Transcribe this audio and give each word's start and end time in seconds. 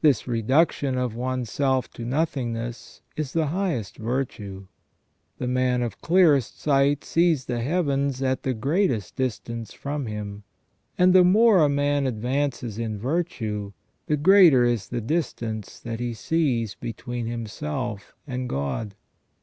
This 0.00 0.26
reduction 0.26 0.96
of 0.96 1.14
one's 1.14 1.50
self 1.50 1.90
to 1.90 2.06
nothingness 2.06 3.02
is 3.14 3.34
the 3.34 3.48
highest 3.48 3.98
virtue. 3.98 4.68
The 5.36 5.46
man 5.48 5.82
of 5.82 6.00
clearest 6.00 6.58
sight 6.58 7.04
sees 7.04 7.44
the 7.44 7.60
heavens 7.60 8.22
at 8.22 8.42
the 8.42 8.54
greatest 8.54 9.16
distance 9.16 9.74
from 9.74 10.06
him; 10.06 10.44
and 10.96 11.12
the 11.12 11.24
more 11.24 11.58
a 11.58 11.68
man 11.68 12.06
advances 12.06 12.78
in 12.78 12.98
virtue 12.98 13.74
the 14.06 14.16
greater 14.16 14.64
is 14.64 14.88
the 14.88 15.02
distance 15.02 15.78
that 15.80 16.00
he 16.00 16.14
sees 16.14 16.74
between 16.74 17.26
himself 17.26 18.14
and 18.26 18.48
God. 18.48 18.94